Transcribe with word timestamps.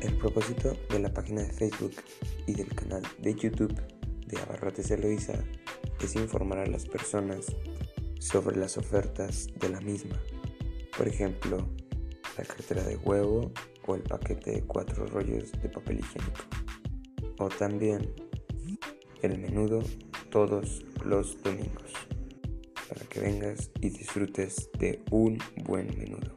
El 0.00 0.16
propósito 0.16 0.74
de 0.88 0.98
la 0.98 1.12
página 1.12 1.42
de 1.42 1.52
Facebook 1.52 1.92
y 2.46 2.54
del 2.54 2.74
canal 2.74 3.02
de 3.18 3.34
YouTube 3.34 3.74
de 4.26 4.38
Abarrotes 4.38 4.90
Eloisa 4.90 5.44
es 6.02 6.16
informar 6.16 6.58
a 6.58 6.66
las 6.66 6.86
personas 6.86 7.54
sobre 8.18 8.56
las 8.56 8.78
ofertas 8.78 9.48
de 9.60 9.68
la 9.68 9.80
misma. 9.82 10.18
Por 10.96 11.06
ejemplo, 11.06 11.68
la 12.38 12.44
cartera 12.44 12.82
de 12.82 12.96
huevo 12.96 13.52
o 13.86 13.94
el 13.94 14.02
paquete 14.02 14.52
de 14.52 14.62
cuatro 14.62 15.04
rollos 15.06 15.52
de 15.60 15.68
papel 15.68 16.00
higiénico. 16.00 16.44
O 17.38 17.48
también 17.50 18.10
el 19.20 19.38
menudo 19.38 19.80
todos 20.30 20.82
los 21.04 21.42
domingos 21.42 21.92
para 22.88 23.04
que 23.06 23.20
vengas 23.20 23.70
y 23.82 23.90
disfrutes 23.90 24.70
de 24.78 25.02
un 25.10 25.38
buen 25.64 25.88
menudo. 25.98 26.34